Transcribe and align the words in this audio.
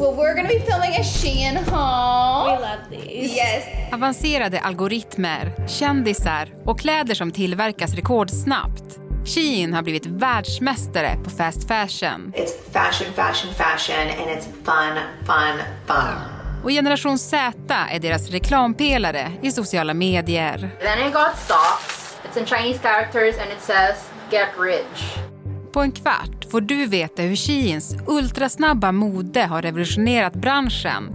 Well, 0.00 0.14
we're 0.16 0.34
gonna 0.34 0.48
be 0.48 0.60
filming 0.60 0.96
a 0.96 1.02
Shein 1.02 1.56
haul. 1.56 2.46
We 2.46 2.62
love 2.62 2.90
these. 2.90 3.34
Yes. 3.36 3.64
Avancerade 3.92 4.60
algoritmer, 4.60 5.52
kändisar 5.68 6.48
och 6.64 6.80
kläder 6.80 7.14
som 7.14 7.30
tillverkas 7.30 7.94
rekordsnabbt. 7.94 9.00
Shein 9.24 9.74
har 9.74 9.82
blivit 9.82 10.06
världsmästare 10.06 11.16
på 11.24 11.30
fast 11.30 11.68
fashion. 11.68 12.32
It's 12.36 12.72
fashion, 12.72 13.12
fashion, 13.12 13.54
fashion, 13.54 14.08
and 14.08 14.30
it's 14.30 14.46
fun, 14.64 14.98
fun, 15.26 15.58
fun. 15.86 16.40
Och 16.64 16.70
generation 16.70 17.18
Z 17.18 17.52
är 17.90 17.98
deras 17.98 18.30
reklampelare 18.30 19.32
i 19.42 19.50
sociala 19.50 19.94
medier. 19.94 20.70
Then 20.80 21.06
it 21.06 21.14
got 21.14 21.38
socks. 21.46 22.16
It's 22.24 22.40
in 22.40 22.46
Chinese 22.46 22.78
characters 22.82 23.34
and 23.38 23.52
it 23.52 23.60
says 23.60 24.10
get 24.30 24.48
rich. 24.58 25.29
På 25.72 25.80
en 25.80 25.92
kvart 25.92 26.50
får 26.50 26.60
du 26.60 26.86
veta 26.86 27.22
hur 27.22 27.36
Sheins 27.36 27.96
ultrasnabba 28.06 28.92
mode 28.92 29.42
har 29.42 29.62
revolutionerat 29.62 30.34
branschen. 30.34 31.12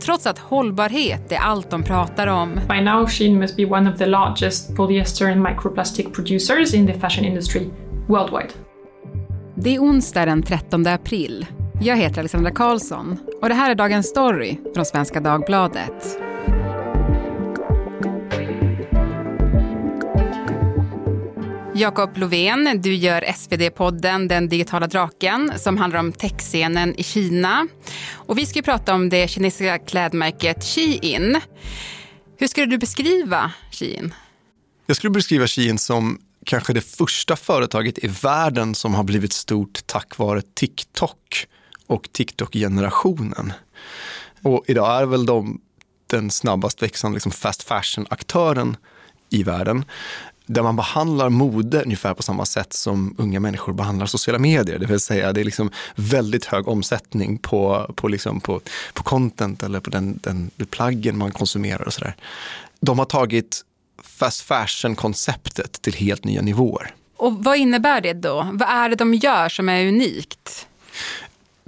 Trots 0.00 0.26
att 0.26 0.38
hållbarhet 0.38 1.32
är 1.32 1.38
allt 1.38 1.70
de 1.70 1.82
pratar 1.82 2.26
om. 2.26 2.60
By 2.68 2.80
now, 2.80 3.06
Shein 3.06 3.38
must 3.38 3.56
be 3.56 3.64
one 3.64 3.92
of 3.92 3.98
the 3.98 4.06
largest 4.06 4.76
polyester 4.76 5.32
and 5.32 5.42
microplastic 5.42 6.12
producers 6.12 6.74
in 6.74 6.86
the 6.86 6.94
fashion 6.94 7.24
industry 7.24 7.66
worldwide. 8.08 8.48
Det 9.54 9.74
är 9.74 9.78
onsdag 9.78 10.26
den 10.26 10.42
13 10.42 10.86
april. 10.86 11.46
Jag 11.80 11.96
heter 11.96 12.18
Alexandra 12.18 12.50
Karlsson 12.50 13.18
och 13.42 13.48
det 13.48 13.54
här 13.54 13.70
är 13.70 13.74
dagens 13.74 14.06
story 14.06 14.56
från 14.74 14.84
Svenska 14.84 15.20
Dagbladet. 15.20 16.27
Jakob 21.78 22.16
Lovén, 22.16 22.80
du 22.82 22.94
gör 22.94 23.22
SvD-podden 23.22 24.28
Den 24.28 24.48
digitala 24.48 24.86
draken 24.86 25.52
som 25.58 25.76
handlar 25.76 26.00
om 26.00 26.12
techscenen 26.12 26.94
i 27.00 27.02
Kina. 27.02 27.68
Och 28.12 28.38
vi 28.38 28.46
ska 28.46 28.62
prata 28.62 28.94
om 28.94 29.08
det 29.08 29.30
kinesiska 29.30 29.78
klädmärket 29.78 30.64
Shein. 30.64 31.40
Hur 32.38 32.46
skulle 32.46 32.66
du 32.66 32.78
beskriva 32.78 33.52
Shein? 33.70 34.14
Jag 34.86 34.96
skulle 34.96 35.10
beskriva 35.10 35.46
Shein 35.46 35.78
som 35.78 36.18
kanske 36.46 36.72
det 36.72 36.80
första 36.80 37.36
företaget 37.36 38.04
i 38.04 38.06
världen 38.22 38.74
som 38.74 38.94
har 38.94 39.04
blivit 39.04 39.32
stort 39.32 39.80
tack 39.86 40.18
vare 40.18 40.42
TikTok 40.54 41.46
och 41.86 42.12
TikTok-generationen. 42.12 43.52
Och 44.42 44.64
idag 44.66 45.02
är 45.02 45.06
väl 45.06 45.26
de 45.26 45.60
den 46.06 46.30
snabbast 46.30 46.82
växande 46.82 47.16
liksom 47.16 47.32
fast 47.32 47.62
fashion-aktören 47.62 48.76
i 49.30 49.42
världen 49.42 49.84
där 50.48 50.62
man 50.62 50.76
behandlar 50.76 51.28
mode 51.28 51.82
ungefär 51.82 52.14
på 52.14 52.22
samma 52.22 52.44
sätt 52.44 52.72
som 52.72 53.14
unga 53.18 53.40
människor 53.40 53.72
behandlar 53.72 54.06
sociala 54.06 54.38
medier. 54.38 54.78
Det 54.78 54.86
vill 54.86 55.00
säga 55.00 55.32
det 55.32 55.40
är 55.40 55.44
liksom 55.44 55.70
väldigt 55.94 56.44
hög 56.44 56.68
omsättning 56.68 57.38
på, 57.38 57.90
på, 57.96 58.08
liksom 58.08 58.40
på, 58.40 58.60
på 58.92 59.02
content 59.02 59.62
eller 59.62 59.80
på 59.80 59.90
den, 59.90 60.18
den, 60.22 60.50
den 60.56 60.66
plaggen 60.66 61.18
man 61.18 61.32
konsumerar 61.32 61.86
och 61.86 61.92
sådär. 61.92 62.16
De 62.80 62.98
har 62.98 63.06
tagit 63.06 63.64
fast 64.02 64.40
fashion-konceptet 64.40 65.82
till 65.82 65.94
helt 65.94 66.24
nya 66.24 66.42
nivåer. 66.42 66.94
Och 67.16 67.44
vad 67.44 67.56
innebär 67.56 68.00
det 68.00 68.12
då? 68.12 68.48
Vad 68.52 68.68
är 68.68 68.88
det 68.88 68.96
de 68.96 69.14
gör 69.14 69.48
som 69.48 69.68
är 69.68 69.88
unikt? 69.88 70.66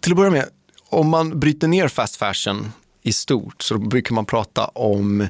Till 0.02 0.12
att 0.12 0.16
börja 0.16 0.30
med, 0.30 0.48
om 0.88 1.08
man 1.08 1.40
bryter 1.40 1.68
ner 1.68 1.88
fast 1.88 2.16
fashion 2.16 2.72
i 3.02 3.12
stort 3.12 3.62
så 3.62 3.78
brukar 3.78 4.14
man 4.14 4.26
prata 4.26 4.64
om 4.64 5.28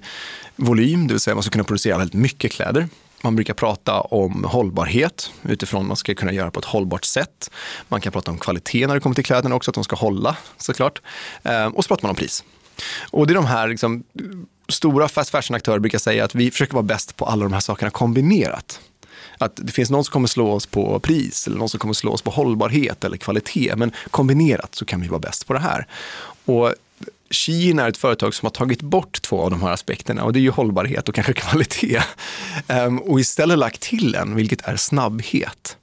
volym, 0.57 1.07
det 1.07 1.15
vill 1.15 1.21
säga 1.21 1.35
man 1.35 1.43
ska 1.43 1.51
kunna 1.51 1.65
producera 1.65 1.99
väldigt 1.99 2.21
mycket 2.21 2.53
kläder. 2.53 2.89
Man 3.23 3.37
brukar 3.37 3.55
prata 3.55 4.01
om 4.01 4.45
hållbarhet 4.45 5.31
utifrån 5.43 5.81
att 5.81 5.87
man 5.87 5.97
ska 5.97 6.15
kunna 6.15 6.33
göra 6.33 6.51
på 6.51 6.61
ett 6.61 6.67
hållbart 6.67 7.05
sätt. 7.05 7.51
Man 7.89 8.01
kan 8.01 8.13
prata 8.13 8.31
om 8.31 8.39
kvalitet 8.39 8.87
när 8.87 8.95
det 8.95 9.01
kommer 9.01 9.15
till 9.15 9.25
kläderna 9.25 9.55
också, 9.55 9.71
att 9.71 9.75
de 9.75 9.85
ska 9.85 9.97
hålla 9.97 10.37
såklart. 10.57 11.03
Ehm, 11.43 11.73
och 11.73 11.85
så 11.85 11.89
pratar 11.89 12.03
man 12.03 12.11
om 12.11 12.17
pris. 12.17 12.45
Och 13.11 13.27
det 13.27 13.33
är 13.33 13.35
de 13.35 13.47
här 13.47 13.69
liksom, 13.69 14.05
stora 14.69 15.09
fast 15.09 15.31
fashion-aktörer 15.31 15.79
brukar 15.79 15.99
säga 15.99 16.25
att 16.25 16.35
vi 16.35 16.51
försöker 16.51 16.75
vara 16.75 16.83
bäst 16.83 17.17
på 17.17 17.25
alla 17.25 17.43
de 17.43 17.53
här 17.53 17.61
sakerna 17.61 17.91
kombinerat. 17.91 18.81
Att 19.39 19.53
det 19.57 19.73
finns 19.73 19.91
någon 19.91 20.05
som 20.05 20.13
kommer 20.13 20.29
slå 20.29 20.53
oss 20.53 20.67
på 20.67 21.01
pris 21.01 21.47
eller 21.47 21.57
någon 21.59 21.69
som 21.69 21.81
kommer 21.81 21.95
slå 21.95 22.13
oss 22.13 22.23
på 22.23 22.31
hållbarhet 22.31 23.05
eller 23.05 23.17
kvalitet. 23.17 23.77
Men 23.77 23.93
kombinerat 24.11 24.75
så 24.75 24.85
kan 24.85 25.01
vi 25.01 25.09
vara 25.09 25.21
bäst 25.21 25.47
på 25.47 25.53
det 25.53 25.59
här. 25.59 25.87
Och 26.45 26.75
Shein 27.31 27.79
är 27.79 27.89
ett 27.89 27.97
företag 27.97 28.35
som 28.35 28.47
har 28.47 28.51
tagit 28.51 28.83
bort 28.83 29.23
två 29.23 29.43
av 29.43 29.51
de 29.51 29.63
här 29.63 29.71
aspekterna 29.71 30.25
och 30.25 30.33
det 30.33 30.39
är 30.39 30.41
ju 30.41 30.51
hållbarhet 30.51 31.09
och 31.09 31.15
kanske 31.15 31.33
kvalitet. 31.35 32.03
Um, 32.69 32.99
och 32.99 33.21
istället 33.21 33.59
lagt 33.59 33.81
till 33.81 34.15
en, 34.15 34.35
vilket 34.35 34.63
är 34.63 34.77
snabbhet. 34.77 35.77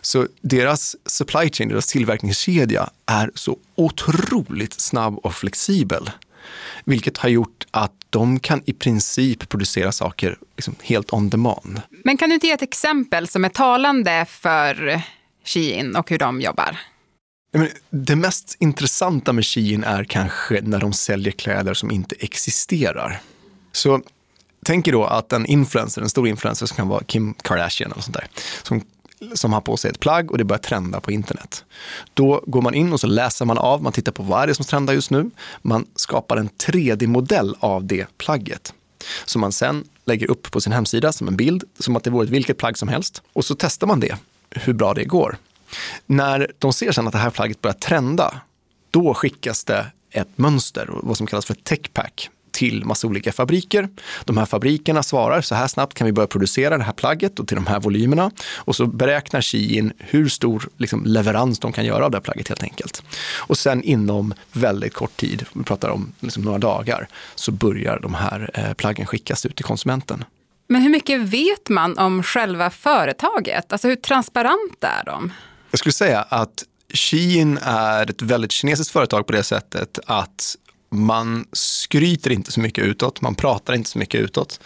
Så 0.00 0.26
deras 0.40 0.96
supply 1.06 1.50
chain, 1.50 1.68
deras 1.68 1.86
tillverkningskedja 1.86 2.90
är 3.06 3.30
så 3.34 3.56
otroligt 3.74 4.80
snabb 4.80 5.18
och 5.18 5.34
flexibel. 5.34 6.10
Vilket 6.84 7.18
har 7.18 7.28
gjort 7.28 7.66
att 7.70 7.92
de 8.10 8.40
kan 8.40 8.62
i 8.66 8.72
princip 8.72 9.48
producera 9.48 9.92
saker 9.92 10.38
liksom 10.56 10.74
helt 10.82 11.12
on 11.12 11.30
demand. 11.30 11.82
Men 12.04 12.16
kan 12.16 12.28
du 12.28 12.34
inte 12.34 12.46
ge 12.46 12.52
ett 12.52 12.62
exempel 12.62 13.28
som 13.28 13.44
är 13.44 13.48
talande 13.48 14.26
för 14.28 15.02
Shein 15.44 15.96
och 15.96 16.10
hur 16.10 16.18
de 16.18 16.40
jobbar? 16.40 16.78
Det 17.90 18.16
mest 18.16 18.56
intressanta 18.58 19.32
med 19.32 19.46
Shein 19.46 19.84
är 19.84 20.04
kanske 20.04 20.60
när 20.62 20.78
de 20.78 20.92
säljer 20.92 21.32
kläder 21.32 21.74
som 21.74 21.90
inte 21.90 22.16
existerar. 22.18 23.20
Så 23.72 24.00
tänk 24.64 24.88
er 24.88 24.92
då 24.92 25.04
att 25.04 25.32
en 25.32 25.46
influencer, 25.46 26.02
en 26.02 26.08
stor 26.08 26.28
influencer 26.28 26.66
som 26.66 26.76
kan 26.76 26.88
vara 26.88 27.04
Kim 27.04 27.34
Kardashian 27.34 27.92
eller 27.92 28.02
sånt 28.02 28.16
där, 28.16 28.26
som, 28.62 28.82
som 29.34 29.52
har 29.52 29.60
på 29.60 29.76
sig 29.76 29.90
ett 29.90 30.00
plagg 30.00 30.30
och 30.30 30.38
det 30.38 30.44
börjar 30.44 30.60
trenda 30.60 31.00
på 31.00 31.12
internet. 31.12 31.64
Då 32.14 32.44
går 32.46 32.62
man 32.62 32.74
in 32.74 32.92
och 32.92 33.00
så 33.00 33.06
läser 33.06 33.44
man 33.44 33.58
av, 33.58 33.82
man 33.82 33.92
tittar 33.92 34.12
på 34.12 34.22
vad 34.22 34.42
är 34.42 34.46
det 34.46 34.54
som 34.54 34.64
trendar 34.64 34.94
just 34.94 35.10
nu. 35.10 35.30
Man 35.62 35.86
skapar 35.94 36.36
en 36.36 36.48
3D-modell 36.48 37.56
av 37.60 37.84
det 37.84 38.18
plagget 38.18 38.74
som 39.24 39.40
man 39.40 39.52
sen 39.52 39.84
lägger 40.04 40.30
upp 40.30 40.50
på 40.50 40.60
sin 40.60 40.72
hemsida 40.72 41.12
som 41.12 41.28
en 41.28 41.36
bild, 41.36 41.64
som 41.78 41.96
att 41.96 42.04
det 42.04 42.10
vore 42.10 42.24
ett 42.24 42.30
vilket 42.30 42.58
plagg 42.58 42.78
som 42.78 42.88
helst. 42.88 43.22
Och 43.32 43.44
så 43.44 43.54
testar 43.54 43.86
man 43.86 44.00
det, 44.00 44.16
hur 44.50 44.72
bra 44.72 44.94
det 44.94 45.04
går. 45.04 45.36
När 46.06 46.52
de 46.58 46.72
ser 46.72 46.92
sen 46.92 47.06
att 47.06 47.12
det 47.12 47.18
här 47.18 47.30
plagget 47.30 47.60
börjar 47.60 47.74
trenda, 47.74 48.40
då 48.90 49.14
skickas 49.14 49.64
det 49.64 49.86
ett 50.10 50.38
mönster, 50.38 50.88
vad 50.90 51.16
som 51.16 51.26
kallas 51.26 51.46
för 51.46 51.54
techpack, 51.54 52.30
till 52.50 52.84
massa 52.84 53.06
olika 53.06 53.32
fabriker. 53.32 53.88
De 54.24 54.36
här 54.36 54.46
fabrikerna 54.46 55.02
svarar 55.02 55.40
så 55.40 55.54
här 55.54 55.66
snabbt 55.66 55.94
kan 55.94 56.04
vi 56.04 56.12
börja 56.12 56.26
producera 56.26 56.78
det 56.78 56.84
här 56.84 56.92
plagget 56.92 57.38
och 57.38 57.48
till 57.48 57.54
de 57.54 57.66
här 57.66 57.80
volymerna. 57.80 58.30
Och 58.54 58.76
så 58.76 58.86
beräknar 58.86 59.40
Shein 59.40 59.92
hur 59.98 60.28
stor 60.28 60.68
liksom, 60.76 61.04
leverans 61.04 61.58
de 61.58 61.72
kan 61.72 61.84
göra 61.84 62.04
av 62.04 62.10
det 62.10 62.16
här 62.16 62.22
plagget 62.22 62.48
helt 62.48 62.62
enkelt. 62.62 63.02
Och 63.36 63.58
sen 63.58 63.82
inom 63.82 64.34
väldigt 64.52 64.94
kort 64.94 65.16
tid, 65.16 65.46
vi 65.52 65.64
pratar 65.64 65.88
om 65.88 66.12
liksom 66.20 66.42
några 66.42 66.58
dagar, 66.58 67.08
så 67.34 67.52
börjar 67.52 67.98
de 68.00 68.14
här 68.14 68.50
eh, 68.54 68.72
plaggen 68.74 69.06
skickas 69.06 69.46
ut 69.46 69.56
till 69.56 69.64
konsumenten. 69.64 70.24
Men 70.66 70.82
hur 70.82 70.90
mycket 70.90 71.20
vet 71.20 71.68
man 71.68 71.98
om 71.98 72.22
själva 72.22 72.70
företaget? 72.70 73.72
Alltså 73.72 73.88
hur 73.88 73.96
transparenta 73.96 74.88
är 74.88 75.04
de? 75.04 75.32
Jag 75.70 75.78
skulle 75.78 75.92
säga 75.92 76.22
att 76.28 76.64
Shein 76.94 77.58
är 77.62 78.10
ett 78.10 78.22
väldigt 78.22 78.52
kinesiskt 78.52 78.92
företag 78.92 79.26
på 79.26 79.32
det 79.32 79.42
sättet 79.42 79.98
att 80.06 80.56
man 80.90 81.46
skryter 81.52 82.32
inte 82.32 82.52
så 82.52 82.60
mycket 82.60 82.84
utåt, 82.84 83.20
man 83.20 83.34
pratar 83.34 83.74
inte 83.74 83.90
så 83.90 83.98
mycket 83.98 84.20
utåt. 84.20 84.60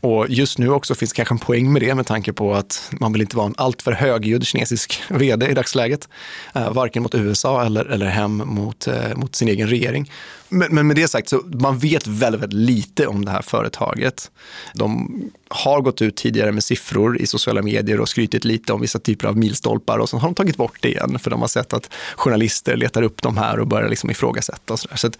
Och 0.00 0.26
just 0.28 0.58
nu 0.58 0.70
också 0.70 0.94
finns 0.94 1.12
kanske 1.12 1.34
en 1.34 1.38
poäng 1.38 1.72
med 1.72 1.82
det 1.82 1.94
med 1.94 2.06
tanke 2.06 2.32
på 2.32 2.54
att 2.54 2.90
man 3.00 3.12
vill 3.12 3.22
inte 3.22 3.36
vara 3.36 3.46
en 3.46 3.54
alltför 3.56 3.92
högljudd 3.92 4.46
kinesisk 4.46 5.02
vd 5.10 5.46
i 5.46 5.54
dagsläget. 5.54 6.08
Eh, 6.54 6.72
varken 6.72 7.02
mot 7.02 7.14
USA 7.14 7.64
eller, 7.64 7.84
eller 7.84 8.06
hem 8.06 8.36
mot, 8.36 8.86
eh, 8.86 9.14
mot 9.16 9.34
sin 9.34 9.48
egen 9.48 9.68
regering. 9.68 10.10
Men, 10.52 10.74
men, 10.74 10.86
med 10.86 10.96
det 10.96 11.08
sagt, 11.08 11.28
så 11.28 11.42
man 11.60 11.78
vet 11.78 12.06
väldigt, 12.06 12.42
väldigt 12.42 12.58
lite 12.58 13.06
om 13.06 13.24
det 13.24 13.30
här 13.30 13.42
företaget. 13.42 14.30
De 14.74 15.10
har 15.48 15.80
gått 15.80 16.02
ut 16.02 16.16
tidigare 16.16 16.52
med 16.52 16.64
siffror 16.64 17.18
i 17.18 17.26
sociala 17.26 17.62
medier 17.62 18.00
och 18.00 18.08
skrytit 18.08 18.44
lite 18.44 18.72
om 18.72 18.80
vissa 18.80 18.98
typer 18.98 19.28
av 19.28 19.36
milstolpar 19.36 19.98
och 19.98 20.08
sen 20.08 20.20
har 20.20 20.28
de 20.28 20.34
tagit 20.34 20.56
bort 20.56 20.78
det 20.80 20.88
igen 20.88 21.18
för 21.18 21.30
de 21.30 21.40
har 21.40 21.48
sett 21.48 21.72
att 21.72 21.94
journalister 22.16 22.76
letar 22.76 23.02
upp 23.02 23.22
de 23.22 23.36
här 23.36 23.60
och 23.60 23.66
börjar 23.66 23.88
liksom 23.88 24.10
ifrågasätta. 24.10 24.72
Och 24.72 24.80
så, 24.80 24.88
så 24.94 25.10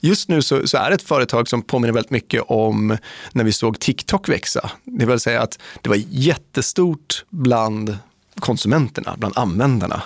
just 0.00 0.28
nu 0.28 0.42
så, 0.42 0.68
så, 0.68 0.76
är 0.76 0.88
det 0.88 0.94
ett 0.94 1.02
företag 1.02 1.48
som 1.48 1.62
påminner 1.62 1.92
väldigt 1.92 2.10
mycket 2.10 2.42
om 2.46 2.98
när 3.32 3.44
vi 3.44 3.52
såg 3.52 3.78
TikTok 3.78 4.28
växa. 4.28 4.70
Det 4.84 5.06
vill 5.06 5.20
säga 5.20 5.40
att 5.40 5.58
det 5.82 5.88
var 5.88 5.98
jättestort 6.08 7.24
bland 7.30 7.96
konsumenterna, 8.38 9.14
bland 9.18 9.38
användarna. 9.38 10.02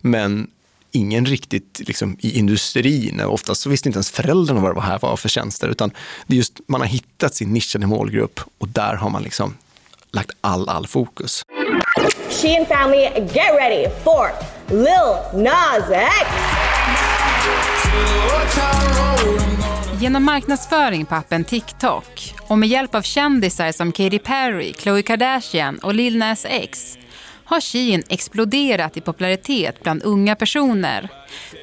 Men 0.00 0.50
ingen 0.92 1.26
riktigt 1.26 1.80
liksom, 1.86 2.16
i 2.20 2.38
industrin. 2.38 3.20
Oftast 3.20 3.60
så 3.60 3.70
visste 3.70 3.88
inte 3.88 3.96
ens 3.96 4.10
föräldrarna 4.10 4.60
vad 4.60 4.74
det 4.74 4.80
här 4.80 4.98
var 4.98 5.16
för 5.16 5.28
tjänster. 5.28 5.68
Utan 5.68 5.90
det 6.26 6.34
är 6.34 6.36
just, 6.36 6.60
man 6.66 6.80
har 6.80 6.88
hittat 6.88 7.34
sin 7.34 7.52
nischade 7.52 7.86
målgrupp 7.86 8.40
och 8.58 8.68
där 8.68 8.94
har 8.94 9.10
man 9.10 9.22
liksom 9.22 9.54
lagt 10.12 10.30
all, 10.40 10.68
all 10.68 10.86
fokus. 10.86 11.42
She 12.30 12.56
and 12.58 12.68
family, 12.68 13.02
get 13.34 13.52
ready 13.58 13.88
for 14.04 14.30
Lil 14.70 15.44
Nas 15.44 15.90
X! 15.90 16.28
Genom 20.00 20.24
marknadsföring 20.24 21.06
på 21.06 21.14
appen 21.14 21.44
TikTok 21.44 22.34
och 22.48 22.58
med 22.58 22.68
hjälp 22.68 22.94
av 22.94 23.02
kändisar 23.02 23.72
som 23.72 23.92
Katy 23.92 24.18
Perry, 24.18 24.72
Khloe 24.72 25.02
Kardashian 25.02 25.78
och 25.78 25.94
Lil 25.94 26.18
Nas 26.18 26.46
X 26.48 26.98
har 27.48 27.60
Shein 27.60 28.02
exploderat 28.08 28.96
i 28.96 29.00
popularitet 29.00 29.82
bland 29.82 30.02
unga 30.02 30.36
personer. 30.36 31.08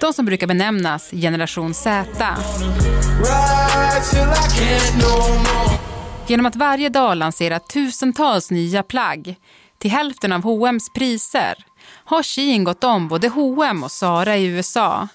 De 0.01 0.13
som 0.13 0.25
brukar 0.25 0.47
benämnas 0.47 1.11
generation 1.11 1.73
Z. 1.73 2.05
Genom 6.27 6.45
att 6.45 6.55
varje 6.55 6.89
dag 6.89 7.17
lansera 7.17 7.59
tusentals 7.59 8.51
nya 8.51 8.83
plagg 8.83 9.35
till 9.77 9.91
hälften 9.91 10.31
av 10.31 10.41
H&M's 10.41 10.91
priser 10.95 11.65
har 12.05 12.23
Shein 12.23 12.63
gått 12.63 12.83
om 12.83 13.07
både 13.07 13.27
H&M 13.27 13.83
och 13.83 13.91
Zara 13.91 14.37
i 14.37 14.45
USA. 14.45 15.07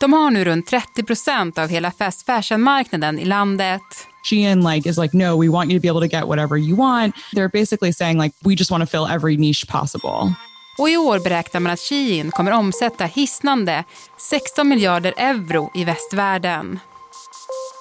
De 0.00 0.12
har 0.12 0.30
nu 0.30 0.44
runt 0.44 0.66
30 0.66 1.02
procent 1.02 1.58
av 1.58 1.68
hela 1.68 1.90
fast 1.90 2.26
fashion-marknaden 2.26 3.18
i 3.18 3.24
landet. 3.24 3.82
Shein 4.24 4.74
like 4.74 4.88
is 4.88 4.98
like, 4.98 5.16
no, 5.16 5.36
we 5.36 5.48
want 5.48 5.70
you 5.70 5.78
to 5.78 5.82
be 5.82 5.88
able 5.88 6.00
to 6.00 6.16
get 6.16 6.26
whatever 6.26 6.56
you 6.56 6.76
want. 6.76 7.14
They're 7.32 7.48
basically 7.48 7.92
saying 7.92 8.18
like, 8.18 8.34
we 8.44 8.56
just 8.56 8.70
want 8.70 8.82
to 8.82 8.86
fill 8.86 9.06
every 9.06 9.36
niche 9.36 9.66
possible. 9.66 10.34
Och 10.78 10.88
i 10.88 10.96
år 10.96 11.18
beräknar 11.18 11.60
man 11.60 11.72
att 11.72 11.80
Shein 11.80 12.30
kommer 12.30 12.50
omsätta 12.52 13.04
hisnande 13.04 13.84
16 14.30 14.68
miljarder 14.68 15.14
euro 15.16 15.70
i 15.74 15.84
västvärlden. 15.84 16.78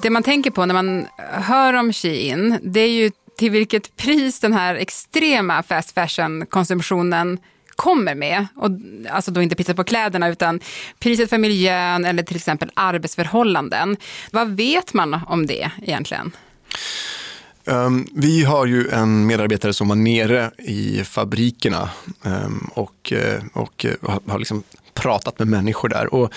Det 0.01 0.09
man 0.09 0.23
tänker 0.23 0.51
på 0.51 0.65
när 0.65 0.73
man 0.73 1.07
hör 1.17 1.73
om 1.73 1.93
Shein, 1.93 2.59
det 2.63 2.79
är 2.79 2.89
ju 2.89 3.11
till 3.37 3.51
vilket 3.51 3.97
pris 3.97 4.39
den 4.39 4.53
här 4.53 4.75
extrema 4.75 5.63
fast 5.63 5.91
fashion-konsumtionen 5.91 7.37
kommer 7.75 8.15
med. 8.15 8.47
Och, 8.55 8.69
alltså 9.09 9.31
då 9.31 9.41
inte 9.41 9.55
priset 9.55 9.75
på 9.75 9.83
kläderna 9.83 10.27
utan 10.27 10.59
priset 10.99 11.29
för 11.29 11.37
miljön 11.37 12.05
eller 12.05 12.23
till 12.23 12.35
exempel 12.35 12.71
arbetsförhållanden. 12.73 13.97
Vad 14.31 14.49
vet 14.49 14.93
man 14.93 15.19
om 15.27 15.45
det 15.45 15.71
egentligen? 15.81 16.31
Um, 17.65 18.07
vi 18.15 18.43
har 18.43 18.65
ju 18.65 18.89
en 18.89 19.25
medarbetare 19.25 19.73
som 19.73 19.87
var 19.87 19.95
nere 19.95 20.51
i 20.57 21.03
fabrikerna 21.03 21.89
um, 22.23 22.69
och, 22.73 23.13
eh, 23.13 23.43
och 23.53 23.85
eh, 23.85 24.11
har, 24.11 24.19
har 24.27 24.39
liksom 24.39 24.63
pratat 24.93 25.39
med 25.39 25.47
människor 25.47 25.89
där. 25.89 26.13
Och 26.13 26.33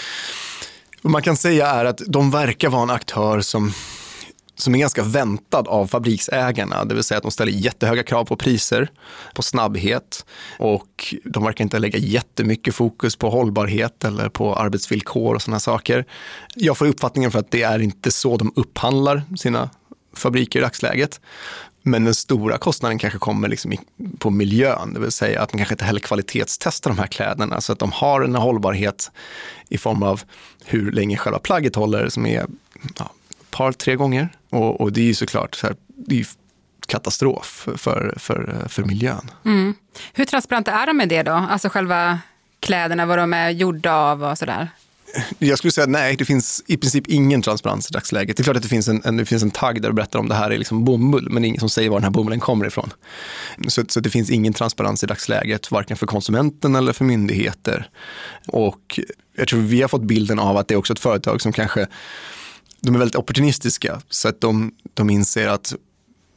vad 1.03 1.11
man 1.11 1.23
kan 1.23 1.37
säga 1.37 1.67
är 1.67 1.85
att 1.85 2.01
de 2.07 2.31
verkar 2.31 2.69
vara 2.69 2.83
en 2.83 2.91
aktör 2.91 3.41
som 3.41 3.73
som 4.57 4.75
är 4.75 4.79
ganska 4.79 5.03
väntad 5.03 5.69
av 5.69 5.87
fabriksägarna. 5.87 6.85
Det 6.85 6.95
vill 6.95 7.05
säga 7.05 7.19
att 7.19 7.23
de 7.23 7.31
ställer 7.31 7.53
jättehöga 7.53 8.03
krav 8.03 8.25
på 8.25 8.37
priser, 8.37 8.91
på 9.35 9.43
snabbhet 9.43 10.27
och 10.59 11.15
de 11.25 11.45
verkar 11.45 11.65
inte 11.65 11.79
lägga 11.79 11.99
jättemycket 11.99 12.75
fokus 12.75 13.17
på 13.17 13.31
hållbarhet 13.31 14.05
eller 14.05 14.29
på 14.29 14.55
arbetsvillkor 14.55 15.35
och 15.35 15.43
sådana 15.43 15.61
saker. 15.61 16.05
Jag 16.55 16.79
får 16.79 16.87
uppfattningen 16.87 17.31
för 17.31 17.39
att 17.39 17.51
det 17.51 17.63
är 17.63 17.79
inte 17.79 18.11
så 18.11 18.37
de 18.37 18.53
upphandlar 18.57 19.23
sina 19.37 19.71
fabriker 20.15 20.59
i 20.59 20.63
dagsläget. 20.63 21.21
Men 21.83 22.05
den 22.05 22.15
stora 22.15 22.59
kostnaden 22.59 22.99
kanske 22.99 23.19
kommer 23.19 23.49
liksom 23.49 23.75
på 24.19 24.31
miljön, 24.31 24.95
det 24.95 25.01
vill 25.01 25.11
säga 25.11 25.43
att 25.43 25.53
man 25.53 25.59
kanske 25.59 25.75
inte 25.75 25.85
heller 25.85 26.01
kvalitetstestar 26.01 26.91
de 26.91 26.99
här 26.99 27.07
kläderna 27.07 27.61
så 27.61 27.73
att 27.73 27.79
de 27.79 27.93
har 27.93 28.21
en 28.21 28.35
hållbarhet 28.35 29.11
i 29.69 29.79
form 29.79 30.03
av 30.03 30.23
hur 30.65 30.93
länge 30.93 31.17
själva 31.17 31.39
plagget 31.39 31.77
håller 31.77 32.09
som 32.09 32.27
är 32.27 32.47
ja, 32.99 33.11
par, 33.57 33.73
tre 33.73 33.97
gånger. 33.97 34.29
Och, 34.51 34.81
och 34.81 34.93
det 34.93 35.01
är 35.01 35.05
ju 35.05 35.15
såklart 35.15 35.55
så 35.55 35.67
här, 35.67 35.77
det 36.07 36.21
är 36.21 36.27
katastrof 36.87 37.69
för, 37.77 38.15
för, 38.19 38.67
för 38.69 38.85
miljön. 38.85 39.31
Mm. 39.45 39.75
Hur 40.13 40.25
transparenta 40.25 40.73
är 40.73 40.87
de 40.87 40.97
med 40.97 41.09
det 41.09 41.23
då? 41.23 41.33
Alltså 41.33 41.69
själva 41.69 42.19
kläderna, 42.61 43.07
vad 43.07 43.19
de 43.19 43.35
är 43.35 43.51
gjorda 43.51 43.95
av 43.95 44.25
och 44.25 44.39
sådär? 44.39 44.69
Jag 45.39 45.59
skulle 45.59 45.71
säga 45.71 45.87
nej, 45.87 46.17
det 46.17 46.25
finns 46.25 46.65
i 46.67 46.77
princip 46.77 47.09
ingen 47.09 47.43
transparens 47.43 47.91
i 47.91 47.93
dagsläget. 47.93 48.37
Det 48.37 48.41
är 48.41 48.45
klart 48.45 48.57
att 48.57 48.63
det 48.63 48.69
finns 48.69 48.89
en, 48.89 49.03
en, 49.05 49.17
det 49.17 49.25
finns 49.25 49.43
en 49.43 49.51
tagg 49.51 49.83
där 49.83 49.89
du 49.89 49.95
berättar 49.95 50.19
om 50.19 50.29
det 50.29 50.35
här 50.35 50.51
är 50.51 50.59
liksom 50.59 50.85
bomull, 50.85 51.29
men 51.31 51.45
ingen 51.45 51.61
som 51.61 51.69
säger 51.69 51.91
var 51.91 51.97
den 51.97 52.05
här 52.05 52.11
bomullen 52.11 52.41
kommer 52.41 52.67
ifrån. 52.67 52.93
Så, 53.69 53.85
så 53.89 54.01
det 54.01 54.11
finns 54.11 54.31
ingen 54.31 54.53
transparens 54.53 55.05
i 55.05 55.07
dagsläget, 55.07 55.71
varken 55.71 55.97
för 55.97 56.07
konsumenten 56.07 56.77
eller 56.77 56.93
för 56.93 57.05
myndigheter. 57.05 57.89
Och 58.47 59.01
jag 59.37 59.49
tror 59.49 59.61
vi 59.61 59.81
har 59.81 59.89
fått 59.89 60.03
bilden 60.03 60.39
av 60.39 60.57
att 60.57 60.69
det 60.69 60.75
är 60.75 60.79
också 60.79 60.93
ett 60.93 61.01
företag 61.01 61.41
som 61.41 61.53
kanske 61.53 61.87
de 62.87 62.95
är 62.95 62.99
väldigt 62.99 63.17
opportunistiska 63.17 64.01
så 64.09 64.29
att 64.29 64.41
de, 64.41 64.73
de 64.95 65.11
inser 65.11 65.49
att 65.49 65.75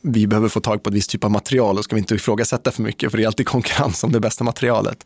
vi 0.01 0.27
behöver 0.27 0.49
få 0.49 0.59
tag 0.59 0.83
på 0.83 0.89
ett 0.89 0.95
visst 0.95 1.09
typ 1.09 1.23
av 1.23 1.31
material 1.31 1.77
och 1.77 1.83
ska 1.83 1.95
vi 1.95 1.99
inte 1.99 2.15
ifrågasätta 2.15 2.71
för 2.71 2.81
mycket 2.81 3.11
för 3.11 3.17
det 3.17 3.23
är 3.23 3.27
alltid 3.27 3.47
konkurrens 3.55 4.03
om 4.03 4.11
det 4.11 4.19
bästa 4.19 4.43
materialet. 4.43 5.03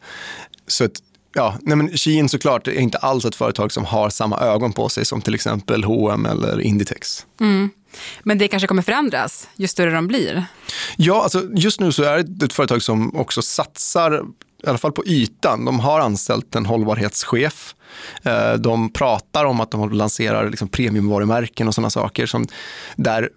Så 0.67 0.85
att, 0.85 0.91
ja, 1.33 1.57
nej 1.61 1.77
men 1.77 1.97
Shein 1.97 2.29
såklart 2.29 2.67
är 2.67 2.71
inte 2.71 2.97
alls 2.97 3.25
ett 3.25 3.35
företag 3.35 3.71
som 3.71 3.85
har 3.85 4.09
samma 4.09 4.39
ögon 4.39 4.73
på 4.73 4.89
sig 4.89 5.05
som 5.05 5.21
till 5.21 5.35
exempel 5.35 5.83
H&M 5.83 6.25
eller 6.25 6.61
Inditex. 6.61 7.25
Mm. 7.39 7.69
Men 8.23 8.37
det 8.37 8.47
kanske 8.47 8.67
kommer 8.67 8.81
förändras 8.81 9.49
ju 9.55 9.67
större 9.67 9.91
de 9.91 10.07
blir? 10.07 10.45
Ja, 10.97 11.23
alltså 11.23 11.49
just 11.55 11.79
nu 11.79 11.91
så 11.91 12.03
är 12.03 12.23
det 12.23 12.45
ett 12.45 12.53
företag 12.53 12.83
som 12.83 13.15
också 13.15 13.41
satsar 13.41 14.23
i 14.63 14.69
alla 14.69 14.77
fall 14.77 14.91
på 14.91 15.05
ytan, 15.05 15.65
de 15.65 15.79
har 15.79 15.99
anställt 15.99 16.55
en 16.55 16.65
hållbarhetschef. 16.65 17.75
Eh, 18.23 18.53
de 18.53 18.93
pratar 18.93 19.45
om 19.45 19.61
att 19.61 19.71
de 19.71 19.91
lanserar 19.91 20.49
liksom 20.49 20.67
premiumvarumärken 20.67 21.67
och 21.67 21.75
sådana 21.75 21.89
saker 21.89 22.25
som, 22.25 22.47
där 22.95 23.29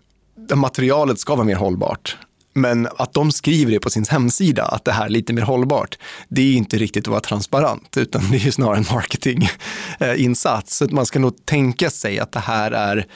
materialet 0.54 1.18
ska 1.18 1.34
vara 1.34 1.46
mer 1.46 1.56
hållbart. 1.56 2.16
Men 2.56 2.88
att 2.96 3.12
de 3.12 3.32
skriver 3.32 3.72
det 3.72 3.80
på 3.80 3.90
sin 3.90 4.04
hemsida, 4.10 4.64
att 4.64 4.84
det 4.84 4.92
här 4.92 5.04
är 5.04 5.08
lite 5.08 5.32
mer 5.32 5.42
hållbart, 5.42 5.98
det 6.28 6.42
är 6.42 6.56
inte 6.56 6.78
riktigt 6.78 7.04
att 7.04 7.10
vara 7.10 7.20
transparent, 7.20 7.96
utan 7.96 8.30
det 8.30 8.46
är 8.46 8.50
snarare 8.50 8.76
en 8.76 8.84
marketinginsats. 8.92 10.76
Så 10.76 10.86
man 10.90 11.06
ska 11.06 11.18
nog 11.18 11.46
tänka 11.46 11.90
sig 11.90 12.18
att 12.18 12.32
det 12.32 12.40
här, 12.40 12.70
är, 12.70 13.06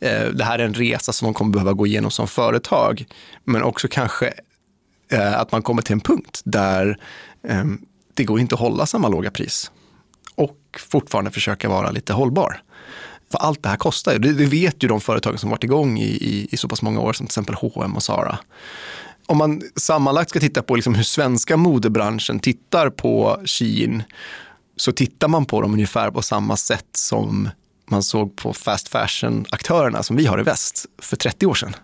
eh, 0.00 0.28
det 0.28 0.44
här 0.44 0.58
är 0.58 0.64
en 0.64 0.74
resa 0.74 1.12
som 1.12 1.26
de 1.26 1.34
kommer 1.34 1.52
behöva 1.52 1.72
gå 1.72 1.86
igenom 1.86 2.10
som 2.10 2.28
företag, 2.28 3.04
men 3.44 3.62
också 3.62 3.88
kanske 3.90 4.32
Eh, 5.10 5.40
att 5.40 5.52
man 5.52 5.62
kommer 5.62 5.82
till 5.82 5.92
en 5.92 6.00
punkt 6.00 6.42
där 6.44 6.98
eh, 7.48 7.64
det 8.14 8.24
går 8.24 8.40
inte 8.40 8.54
att 8.54 8.60
hålla 8.60 8.86
samma 8.86 9.08
låga 9.08 9.30
pris 9.30 9.70
och 10.34 10.58
fortfarande 10.78 11.30
försöka 11.30 11.68
vara 11.68 11.90
lite 11.90 12.12
hållbar. 12.12 12.62
För 13.32 13.38
allt 13.38 13.62
det 13.62 13.68
här 13.68 13.76
kostar 13.76 14.12
ju. 14.12 14.18
Det, 14.18 14.32
det 14.32 14.46
vet 14.46 14.82
ju 14.82 14.88
de 14.88 15.00
företag 15.00 15.40
som 15.40 15.50
varit 15.50 15.64
igång 15.64 15.98
i, 15.98 16.08
i, 16.08 16.48
i 16.50 16.56
så 16.56 16.68
pass 16.68 16.82
många 16.82 17.00
år 17.00 17.12
som 17.12 17.26
till 17.26 17.30
exempel 17.30 17.54
H&M 17.54 17.96
och 17.96 18.02
Zara. 18.02 18.38
Om 19.26 19.38
man 19.38 19.62
sammanlagt 19.76 20.30
ska 20.30 20.40
titta 20.40 20.62
på 20.62 20.76
liksom 20.76 20.94
hur 20.94 21.02
svenska 21.02 21.56
modebranschen 21.56 22.38
tittar 22.40 22.90
på 22.90 23.40
Shein 23.44 24.02
så 24.76 24.92
tittar 24.92 25.28
man 25.28 25.44
på 25.44 25.62
dem 25.62 25.72
ungefär 25.72 26.10
på 26.10 26.22
samma 26.22 26.56
sätt 26.56 26.88
som 26.92 27.48
man 27.90 28.02
såg 28.02 28.36
på 28.36 28.52
fast 28.52 28.88
fashion-aktörerna 28.88 30.02
som 30.02 30.16
vi 30.16 30.26
har 30.26 30.40
i 30.40 30.42
väst 30.42 30.86
för 31.02 31.16
30 31.16 31.46
år 31.46 31.54
sedan. 31.54 31.74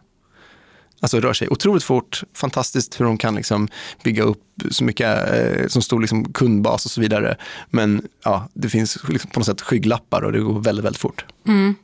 Alltså 1.00 1.20
rör 1.20 1.32
sig 1.32 1.48
otroligt 1.48 1.84
fort, 1.84 2.22
fantastiskt 2.34 3.00
hur 3.00 3.04
de 3.04 3.19
kan 3.19 3.34
liksom 3.34 3.69
bygga 4.02 4.22
upp 4.22 4.43
så 4.70 4.84
mycket 4.84 5.32
eh, 5.32 5.66
som 5.66 5.82
stor 5.82 6.00
liksom 6.00 6.32
kundbas 6.32 6.84
och 6.84 6.90
så 6.90 7.00
vidare. 7.00 7.37
Men 7.70 8.02
ja, 8.25 8.48
det 8.54 8.69
finns 8.69 8.98
liksom 9.08 9.31
på 9.31 9.40
något 9.40 9.46
sätt 9.46 9.60
skygglappar 9.60 10.22
och 10.22 10.32
det 10.32 10.38
går 10.38 10.60
väldigt, 10.60 10.84
väldigt 10.84 11.00
fort. 11.00 11.25
Mm. 11.46 11.75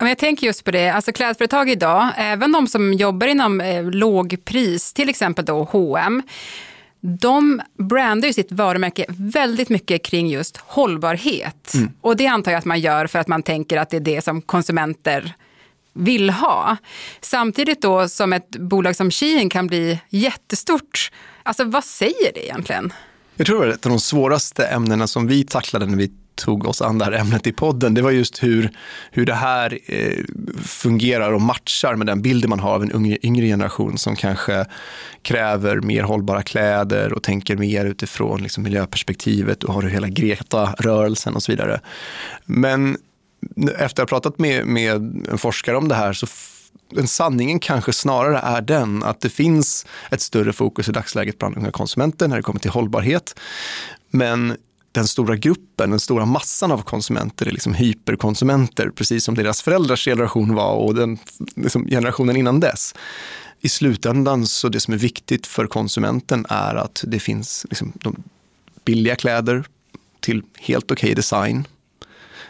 Jag 0.00 0.18
tänker 0.18 0.46
just 0.46 0.64
på 0.64 0.70
det, 0.70 0.88
alltså 0.88 1.12
klädföretag 1.12 1.70
idag, 1.70 2.10
även 2.16 2.52
de 2.52 2.66
som 2.66 2.92
jobbar 2.92 3.26
inom 3.26 3.60
eh, 3.60 3.84
lågpris, 3.84 4.92
till 4.92 5.08
exempel 5.08 5.44
då 5.44 5.64
H&M 5.64 6.22
de 7.00 7.60
brandar 7.78 8.26
ju 8.26 8.32
sitt 8.32 8.52
varumärke 8.52 9.04
väldigt 9.08 9.68
mycket 9.68 10.04
kring 10.04 10.28
just 10.28 10.56
hållbarhet. 10.56 11.74
Mm. 11.74 11.92
Och 12.00 12.16
det 12.16 12.26
antar 12.26 12.52
jag 12.52 12.58
att 12.58 12.64
man 12.64 12.80
gör 12.80 13.06
för 13.06 13.18
att 13.18 13.28
man 13.28 13.42
tänker 13.42 13.76
att 13.76 13.90
det 13.90 13.96
är 13.96 14.00
det 14.00 14.24
som 14.24 14.42
konsumenter 14.42 15.34
vill 15.98 16.30
ha. 16.30 16.76
Samtidigt 17.20 17.82
då 17.82 18.08
som 18.08 18.32
ett 18.32 18.50
bolag 18.50 18.96
som 18.96 19.10
Shein 19.10 19.50
kan 19.50 19.66
bli 19.66 20.00
jättestort. 20.08 21.10
Alltså 21.42 21.64
vad 21.64 21.84
säger 21.84 22.32
det 22.34 22.44
egentligen? 22.44 22.92
Jag 23.36 23.46
tror 23.46 23.68
att 23.68 23.74
ett 23.74 23.86
av 23.86 23.90
de 23.90 24.00
svåraste 24.00 24.66
ämnena 24.66 25.06
som 25.06 25.26
vi 25.26 25.44
tacklade 25.44 25.86
när 25.86 25.96
vi 25.96 26.10
tog 26.38 26.66
oss 26.66 26.82
an 26.82 26.98
det 26.98 27.04
här 27.04 27.12
ämnet 27.12 27.46
i 27.46 27.52
podden, 27.52 27.94
det 27.94 28.02
var 28.02 28.10
just 28.10 28.42
hur, 28.42 28.70
hur 29.10 29.26
det 29.26 29.34
här 29.34 29.78
eh, 29.86 30.24
fungerar 30.64 31.32
och 31.32 31.40
matchar 31.40 31.94
med 31.94 32.06
den 32.06 32.22
bilden 32.22 32.50
man 32.50 32.60
har 32.60 32.74
av 32.74 32.82
en 32.82 32.96
yngre, 32.96 33.18
yngre 33.22 33.46
generation 33.46 33.98
som 33.98 34.16
kanske 34.16 34.64
kräver 35.22 35.80
mer 35.80 36.02
hållbara 36.02 36.42
kläder 36.42 37.12
och 37.12 37.22
tänker 37.22 37.56
mer 37.56 37.84
utifrån 37.84 38.42
liksom, 38.42 38.62
miljöperspektivet 38.62 39.64
och 39.64 39.74
har 39.74 39.82
hela 39.82 40.08
Greta-rörelsen 40.08 41.34
och 41.34 41.42
så 41.42 41.52
vidare. 41.52 41.80
Men 42.44 42.96
efter 43.78 44.02
att 44.02 44.10
ha 44.10 44.20
pratat 44.20 44.38
med, 44.38 44.66
med 44.66 44.94
en 45.30 45.38
forskare 45.38 45.76
om 45.76 45.88
det 45.88 45.94
här 45.94 46.12
så 46.12 46.26
den 46.90 47.08
sanningen 47.08 47.58
kanske 47.58 47.92
snarare 47.92 48.38
är 48.38 48.60
den 48.60 49.02
att 49.02 49.20
det 49.20 49.28
finns 49.28 49.86
ett 50.10 50.20
större 50.20 50.52
fokus 50.52 50.88
i 50.88 50.92
dagsläget 50.92 51.38
bland 51.38 51.56
unga 51.56 51.70
konsumenter 51.70 52.28
när 52.28 52.36
det 52.36 52.42
kommer 52.42 52.60
till 52.60 52.70
hållbarhet. 52.70 53.40
Men 54.10 54.56
den 54.92 55.06
stora 55.06 55.36
gruppen, 55.36 55.90
den 55.90 56.00
stora 56.00 56.24
massan 56.24 56.72
av 56.72 56.82
konsumenter 56.82 57.46
är 57.46 57.50
liksom 57.50 57.74
hyperkonsumenter, 57.74 58.90
precis 58.90 59.24
som 59.24 59.34
deras 59.34 59.62
föräldrars 59.62 60.04
generation 60.04 60.54
var 60.54 60.72
och 60.72 60.94
den 60.94 61.18
liksom 61.56 61.86
generationen 61.86 62.36
innan 62.36 62.60
dess. 62.60 62.94
I 63.60 63.68
slutändan 63.68 64.46
så 64.46 64.68
det 64.68 64.80
som 64.80 64.94
är 64.94 64.98
viktigt 64.98 65.46
för 65.46 65.66
konsumenten 65.66 66.46
är 66.48 66.74
att 66.74 67.04
det 67.06 67.20
finns 67.20 67.66
liksom 67.70 67.92
de 67.94 68.22
billiga 68.84 69.16
kläder 69.16 69.66
till 70.20 70.42
helt 70.58 70.84
okej 70.84 70.94
okay 70.94 71.14
design 71.14 71.66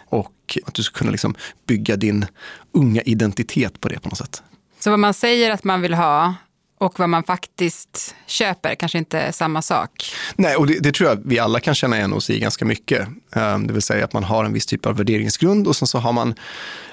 och 0.08 0.58
att 0.66 0.74
du 0.74 0.82
ska 0.82 0.98
kunna 0.98 1.10
liksom 1.10 1.34
bygga 1.66 1.96
din 1.96 2.26
unga 2.72 3.02
identitet 3.02 3.80
på 3.80 3.88
det 3.88 4.00
på 4.00 4.08
något 4.08 4.18
sätt. 4.18 4.42
Så 4.80 4.90
vad 4.90 4.98
man 4.98 5.14
säger 5.14 5.50
att 5.50 5.64
man 5.64 5.82
vill 5.82 5.94
ha 5.94 6.34
och 6.78 6.98
vad 6.98 7.08
man 7.08 7.24
faktiskt 7.24 8.14
köper 8.26 8.74
kanske 8.74 8.98
inte 8.98 9.20
är 9.20 9.32
samma 9.32 9.62
sak. 9.62 10.14
Nej, 10.36 10.56
och 10.56 10.66
det, 10.66 10.78
det, 10.78 10.92
tror 10.92 11.10
jag 11.10 11.20
vi 11.24 11.38
alla 11.38 11.60
kan 11.60 11.74
känna 11.74 11.96
igen 11.96 12.12
oss 12.12 12.30
i 12.30 12.38
ganska 12.38 12.64
mycket. 12.64 13.08
Um, 13.30 13.66
det 13.66 13.72
vill 13.72 13.82
säga 13.82 14.04
att 14.04 14.12
man 14.12 14.24
har 14.24 14.44
en 14.44 14.52
viss 14.52 14.66
typ 14.66 14.86
av 14.86 14.96
värderingsgrund 14.96 15.68
och 15.68 15.76
sen 15.76 15.88
så 15.88 15.98
har 15.98 16.12
man 16.12 16.34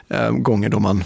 um, 0.07 0.43
gånger 0.43 0.69
då 0.69 0.79
man 0.79 1.03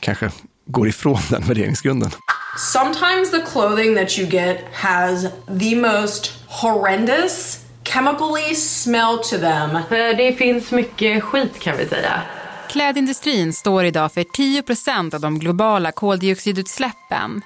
kanske 0.00 0.30
går 0.66 0.88
ifrån 0.88 1.18
den 1.30 1.42
värderingsgrunden. 1.42 2.10
Sometimes 2.58 3.30
the 3.30 3.40
clothing 3.52 3.94
that 3.94 4.18
you 4.18 4.28
get 4.28 4.64
has 4.72 5.26
the 5.60 5.76
most 5.76 6.32
horrendous 6.46 7.61
chemically 7.84 8.54
smell 8.54 9.18
to 9.18 9.38
them. 9.38 9.78
Det 10.16 10.38
finns 10.38 10.70
mycket 10.70 11.22
skit 11.22 11.58
kan 11.58 11.76
vi 11.76 11.88
säga. 11.88 12.22
Klädindustrin 12.70 13.52
står 13.52 13.84
idag 13.84 14.12
för 14.12 14.20
10% 14.20 15.14
av 15.14 15.20
de 15.20 15.38
globala 15.38 15.92
koldioxidutsläppen. 15.92 17.42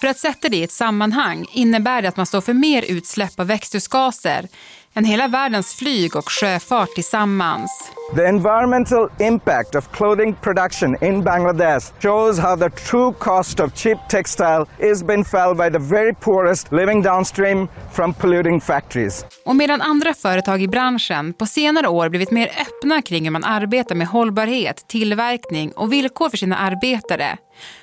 För 0.00 0.08
att 0.08 0.18
sätta 0.18 0.48
det 0.48 0.56
i 0.56 0.62
ett 0.62 0.72
sammanhang 0.72 1.46
innebär 1.52 2.02
det 2.02 2.08
att 2.08 2.16
man 2.16 2.26
står 2.26 2.40
för 2.40 2.54
mer 2.54 2.84
utsläpp 2.88 3.40
av 3.40 3.46
växthusgaser 3.46 4.48
än 4.94 5.04
hela 5.04 5.28
världens 5.28 5.74
flyg 5.74 6.16
och 6.16 6.30
sjöfart 6.30 6.88
tillsammans. 6.94 7.92
The 8.16 8.24
environmental 8.24 9.10
impact 9.18 9.74
of 9.74 9.92
clothing 9.92 10.34
production 10.34 11.04
in 11.04 11.24
Bangladesh 11.24 11.92
shows 12.00 12.38
how 12.38 12.56
the 12.56 12.70
true 12.70 13.14
cost 13.18 13.60
of 13.60 13.74
cheap 13.74 13.98
textile 14.08 14.64
is 14.78 15.02
being 15.04 15.24
felt 15.24 15.58
by 15.58 15.70
the 15.70 15.78
very 15.78 16.14
poorest 16.14 16.72
living 16.72 17.02
downstream 17.02 17.68
from 17.92 18.14
polluting 18.14 18.60
factories. 18.60 19.24
Och 19.44 19.56
medan 19.56 19.82
andra 19.82 20.14
företag 20.14 20.62
i 20.62 20.68
branschen 20.68 21.32
på 21.32 21.46
senare 21.46 21.88
år 21.88 22.08
blivit 22.08 22.30
mer 22.30 22.50
öppna 22.60 23.02
kring 23.02 23.24
hur 23.24 23.30
man 23.30 23.44
arbetar 23.44 23.94
med 23.94 24.06
hållbarhet, 24.06 24.88
tillverkning 24.88 25.72
och 25.72 25.92
villkor 25.92 26.30
för 26.30 26.36
sina 26.36 26.56
arbetare 26.56 27.38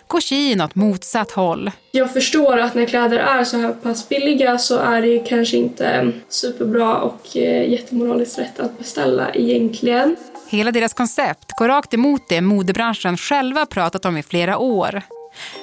går 0.07 0.21
Shein 0.21 0.61
åt 0.61 0.75
motsatt 0.75 1.31
håll. 1.31 1.71
Jag 1.91 2.13
förstår 2.13 2.57
att 2.57 2.75
när 2.75 2.85
kläder 2.85 3.17
är 3.17 3.43
så 3.43 3.57
här 3.57 3.73
pass 3.73 4.09
billiga 4.09 4.57
så 4.57 4.77
är 4.77 5.01
det 5.01 5.19
kanske 5.19 5.57
inte 5.57 6.11
superbra 6.29 6.97
och 6.97 7.37
eh, 7.37 7.69
jättemoraliskt 7.71 8.39
rätt 8.39 8.59
att 8.59 8.77
beställa 8.77 9.33
egentligen. 9.33 10.15
Hela 10.49 10.71
deras 10.71 10.93
koncept 10.93 11.51
går 11.59 11.67
rakt 11.67 11.93
emot 11.93 12.21
det 12.29 12.41
modebranschen 12.41 13.17
själva 13.17 13.65
pratat 13.65 14.05
om 14.05 14.17
i 14.17 14.23
flera 14.23 14.57
år. 14.57 15.01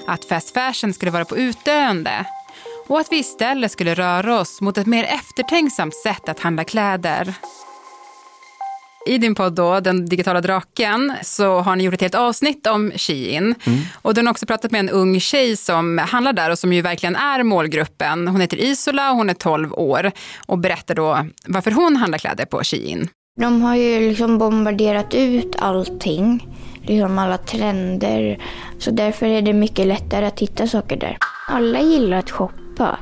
Att 0.07 0.25
fast 0.25 0.55
fashion 0.55 0.93
skulle 0.93 1.11
vara 1.11 1.25
på 1.25 1.37
utdöende 1.37 2.27
och 2.89 3.01
att 3.01 3.13
vi 3.13 3.19
istället 3.19 3.73
skulle 3.73 3.95
röra 3.95 4.41
oss 4.41 4.61
mot 4.61 4.79
ett 4.79 4.87
mer 4.87 5.05
eftertänksamt 5.05 5.95
sätt 5.95 6.29
att 6.29 6.41
handla 6.41 6.65
kläder. 6.65 7.35
I 9.07 9.19
din 9.19 9.35
podd 9.35 9.53
då, 9.53 9.81
Den 9.81 10.07
digitala 10.07 10.41
draken, 10.41 11.13
så 11.23 11.61
har 11.61 11.77
ni 11.77 11.85
gjort 11.85 11.95
ett 11.95 12.01
helt 12.01 12.15
avsnitt 12.15 12.67
om 12.67 12.93
Shein. 12.97 13.55
Mm. 13.67 13.81
Och 14.03 14.15
du 14.15 14.23
har 14.23 14.31
också 14.31 14.47
pratat 14.47 14.71
med 14.71 14.79
en 14.79 14.89
ung 14.89 15.21
tjej 15.21 15.57
som 15.57 15.99
handlar 15.99 16.33
där 16.33 16.51
och 16.51 16.59
som 16.59 16.73
ju 16.73 16.83
verkligen 16.83 17.17
är 17.17 17.43
målgruppen. 17.43 18.29
Hon 18.29 18.41
heter 18.41 18.57
Isola 18.57 19.11
och 19.11 19.17
hon 19.17 19.31
är 19.31 19.35
12 19.35 19.73
år 19.73 20.13
och 20.47 20.59
berättar 20.59 20.95
då 20.95 21.27
varför 21.47 21.71
hon 21.71 21.97
handlar 21.97 22.19
kläder 22.19 22.45
på 22.45 22.61
Shein. 22.65 23.09
De 23.41 23.63
har 23.63 23.77
ju 23.77 24.09
liksom 24.09 24.39
bombarderat 24.39 25.15
ut 25.15 25.57
allting, 25.59 26.49
liksom 26.83 27.19
alla 27.19 27.39
trender. 27.39 28.39
Så 28.79 28.91
därför 28.91 29.27
är 29.27 29.43
det 29.43 29.53
mycket 29.53 29.87
lättare 29.87 30.27
att 30.27 30.41
hitta 30.41 30.67
saker 30.67 30.97
där. 30.97 31.17
Alla 31.49 31.81
gillar 31.81 32.17
att 32.17 32.31
shoppa. 32.31 32.99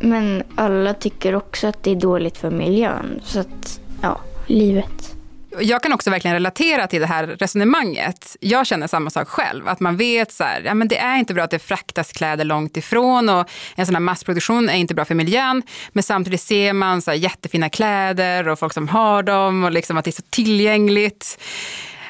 Men 0.00 0.42
alla 0.54 0.94
tycker 0.94 1.34
också 1.34 1.66
att 1.66 1.82
det 1.82 1.90
är 1.90 1.96
dåligt 1.96 2.38
för 2.38 2.50
miljön. 2.50 3.20
Så 3.24 3.40
att, 3.40 3.80
ja, 4.02 4.20
livet. 4.46 5.13
Jag 5.60 5.82
kan 5.82 5.92
också 5.92 6.10
verkligen 6.10 6.34
relatera 6.34 6.86
till 6.86 7.00
det 7.00 7.06
här 7.06 7.26
resonemanget. 7.26 8.36
Jag 8.40 8.66
känner 8.66 8.86
samma 8.86 9.10
sak 9.10 9.28
själv. 9.28 9.68
Att 9.68 9.80
man 9.80 9.96
vet 9.96 10.32
så 10.32 10.44
här, 10.44 10.62
ja, 10.64 10.74
men 10.74 10.88
det 10.88 10.98
är 10.98 11.16
inte 11.16 11.34
bra 11.34 11.44
att 11.44 11.50
det 11.50 11.58
fraktas 11.58 12.12
kläder 12.12 12.44
långt 12.44 12.76
ifrån 12.76 13.28
och 13.28 13.50
en 13.74 13.86
sån 13.86 13.94
här 13.94 14.00
massproduktion 14.00 14.68
är 14.68 14.76
inte 14.76 14.94
bra 14.94 15.04
för 15.04 15.14
miljön. 15.14 15.62
Men 15.92 16.02
samtidigt 16.02 16.40
ser 16.40 16.72
man 16.72 17.02
så 17.02 17.10
här 17.10 17.18
jättefina 17.18 17.68
kläder 17.68 18.48
och 18.48 18.58
folk 18.58 18.72
som 18.72 18.88
har 18.88 19.22
dem 19.22 19.64
och 19.64 19.72
liksom 19.72 19.96
att 19.96 20.04
det 20.04 20.10
är 20.10 20.12
så 20.12 20.22
tillgängligt. 20.30 21.38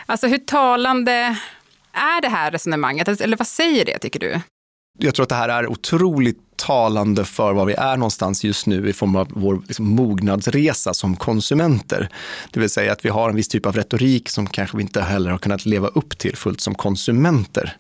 Alltså 0.07 0.27
hur 0.27 0.39
talande 0.39 1.37
är 1.93 2.21
det 2.21 2.29
här 2.29 2.51
resonemanget? 2.51 3.21
Eller 3.21 3.37
vad 3.37 3.47
säger 3.47 3.85
det 3.85 3.99
tycker 3.99 4.21
du? 4.21 4.41
Jag 4.99 5.15
tror 5.15 5.23
att 5.23 5.29
det 5.29 5.35
här 5.35 5.49
är 5.49 5.67
otroligt 5.67 6.39
talande 6.57 7.25
för 7.25 7.53
var 7.53 7.65
vi 7.65 7.75
är 7.75 7.97
någonstans 7.97 8.45
just 8.45 8.67
nu 8.67 8.89
i 8.89 8.93
form 8.93 9.17
av 9.17 9.29
vår 9.31 9.63
liksom, 9.67 9.89
mognadsresa 9.89 10.95
som 10.95 11.17
konsumenter. 11.17 12.09
Det 12.51 12.61
vill 12.61 12.71
säga 12.71 12.93
att 12.93 13.05
vi 13.05 13.09
har 13.09 13.29
en 13.29 13.37
viss 13.37 13.49
typ 13.49 13.67
av 13.67 13.77
retorik 13.77 14.29
som 14.29 14.47
kanske 14.47 14.77
vi 14.77 14.83
inte 14.83 15.01
heller 15.01 15.31
har 15.31 15.39
kunnat 15.39 15.67
leva 15.67 15.89
upp 15.89 16.19
till 16.19 16.37
fullt 16.37 16.61
som 16.61 16.75
konsumenter. 16.75 17.77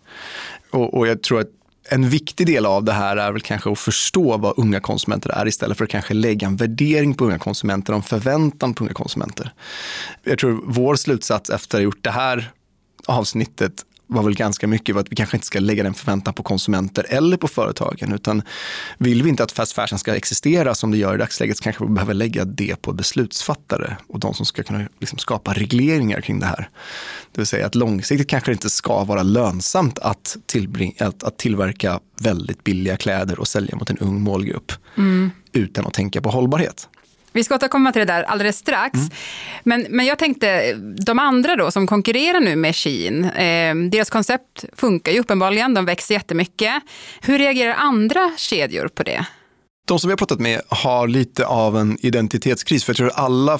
Och, 0.70 0.94
och 0.94 1.06
jag 1.06 1.22
tror 1.22 1.40
att 1.40 1.48
en 1.90 2.08
viktig 2.08 2.46
del 2.46 2.66
av 2.66 2.84
det 2.84 2.92
här 2.92 3.16
är 3.16 3.32
väl 3.32 3.40
kanske 3.40 3.72
att 3.72 3.78
förstå 3.78 4.36
vad 4.36 4.58
unga 4.58 4.80
konsumenter 4.80 5.30
är 5.30 5.48
istället 5.48 5.78
för 5.78 5.84
att 5.84 5.90
kanske 5.90 6.14
lägga 6.14 6.46
en 6.46 6.56
värdering 6.56 7.14
på 7.14 7.24
unga 7.24 7.38
konsumenter, 7.38 7.92
en 7.92 8.02
förväntan 8.02 8.74
på 8.74 8.84
unga 8.84 8.94
konsumenter. 8.94 9.52
Jag 10.24 10.38
tror 10.38 10.62
vår 10.66 10.96
slutsats 10.96 11.50
efter 11.50 11.78
att 11.78 11.80
ha 11.80 11.84
gjort 11.84 12.04
det 12.04 12.10
här 12.10 12.50
avsnittet 13.06 13.84
var 14.06 14.22
väl 14.22 14.34
ganska 14.34 14.66
mycket 14.66 14.96
att 14.96 15.12
vi 15.12 15.16
kanske 15.16 15.36
inte 15.36 15.46
ska 15.46 15.60
lägga 15.60 15.82
den 15.82 15.94
förväntan 15.94 16.34
på 16.34 16.42
konsumenter 16.42 17.06
eller 17.08 17.36
på 17.36 17.48
företagen, 17.48 18.12
utan 18.12 18.42
vill 18.98 19.22
vi 19.22 19.28
inte 19.28 19.44
att 19.44 19.52
fast 19.52 19.72
fashion 19.72 19.98
ska 19.98 20.16
existera 20.16 20.74
som 20.74 20.90
det 20.90 20.96
gör 20.96 21.14
i 21.14 21.18
dagsläget 21.18 21.56
så 21.56 21.64
kanske 21.64 21.84
vi 21.84 21.90
behöver 21.90 22.14
lägga 22.14 22.44
det 22.44 22.82
på 22.82 22.92
beslutsfattare 22.92 23.96
och 24.06 24.20
de 24.20 24.34
som 24.34 24.46
ska 24.46 24.62
kunna 24.62 24.88
liksom 24.98 25.18
skapa 25.18 25.52
regleringar 25.52 26.20
kring 26.20 26.40
det 26.40 26.46
här. 26.46 26.68
Det 27.32 27.40
vill 27.40 27.46
säga 27.46 27.66
att 27.66 27.74
långsiktigt 27.74 28.28
kanske 28.28 28.50
det 28.50 28.52
inte 28.52 28.70
ska 28.70 29.04
vara 29.04 29.22
lönsamt 29.22 29.98
att, 29.98 30.36
att, 30.98 31.22
att 31.22 31.38
tillverka 31.38 32.00
väldigt 32.20 32.64
billiga 32.64 32.96
kläder 32.96 33.38
och 33.40 33.48
sälja 33.48 33.76
mot 33.76 33.90
en 33.90 33.98
ung 33.98 34.20
målgrupp 34.20 34.72
mm. 34.96 35.30
utan 35.52 35.86
att 35.86 35.94
tänka 35.94 36.20
på 36.20 36.30
hållbarhet. 36.30 36.88
Vi 37.34 37.44
ska 37.44 37.54
återkomma 37.54 37.92
till 37.92 38.00
det 38.00 38.12
där 38.12 38.22
alldeles 38.22 38.58
strax. 38.58 38.94
Mm. 38.94 39.10
Men, 39.62 39.86
men 39.90 40.06
jag 40.06 40.18
tänkte, 40.18 40.72
de 41.06 41.18
andra 41.18 41.56
då 41.56 41.70
som 41.70 41.86
konkurrerar 41.86 42.40
nu 42.40 42.56
med 42.56 42.76
Shein, 42.76 43.24
eh, 43.24 43.74
deras 43.74 44.10
koncept 44.10 44.64
funkar 44.76 45.12
ju 45.12 45.20
uppenbarligen, 45.20 45.74
de 45.74 45.84
växer 45.84 46.14
jättemycket. 46.14 46.72
Hur 47.20 47.38
reagerar 47.38 47.74
andra 47.74 48.32
kedjor 48.36 48.88
på 48.88 49.02
det? 49.02 49.26
De 49.86 49.98
som 49.98 50.08
vi 50.08 50.12
har 50.12 50.16
pratat 50.16 50.40
med 50.40 50.60
har 50.68 51.08
lite 51.08 51.46
av 51.46 51.76
en 51.76 51.98
identitetskris, 52.00 52.84
för 52.84 52.90
jag 52.90 52.96
tror 52.96 53.08
att 53.08 53.18
alla 53.18 53.58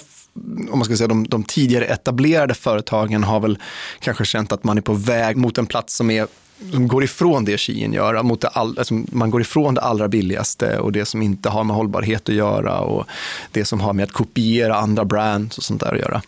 om 0.71 0.79
man 0.79 0.85
ska 0.85 0.97
säga 0.97 1.09
de, 1.09 1.25
de 1.29 1.43
tidigare 1.43 1.85
etablerade 1.85 2.55
företagen 2.55 3.25
har 3.25 3.41
väl 3.41 3.59
kanske 4.01 4.25
känt 4.25 4.53
att 4.53 4.65
man 4.65 4.79
är 4.79 4.83
på 4.83 4.93
väg 4.93 5.37
mot 5.37 5.59
en 5.59 5.67
plats 5.67 5.97
som 5.97 6.11
är 6.11 6.27
som 6.73 6.89
går 6.89 7.05
ifrån 7.05 7.45
det 7.45 7.59
Shein 7.59 7.93
gör. 7.93 8.23
Mot 8.23 8.41
det 8.41 8.49
all, 8.49 8.79
alltså 8.79 8.95
man 8.95 9.31
går 9.31 9.41
ifrån 9.41 9.75
det 9.75 9.81
allra 9.81 10.09
billigaste 10.09 10.79
och 10.79 10.93
det 10.93 11.05
som 11.05 11.23
inte 11.23 11.49
har 11.49 11.65
med 11.65 11.77
hållbarhet 11.77 12.29
att 12.29 12.35
göra 12.35 12.81
och 12.81 13.07
det 13.53 13.65
som 13.65 13.81
har 13.81 13.93
med 13.93 14.05
att 14.05 14.13
kopiera 14.13 14.77
andra 14.77 15.05
brands 15.05 15.59
och 15.59 15.65
sånt 15.65 15.81
där 15.81 15.95
att 15.95 16.01
göra. 16.01 16.23